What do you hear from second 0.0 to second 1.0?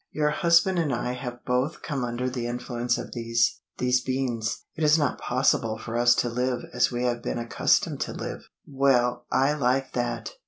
"Your husband and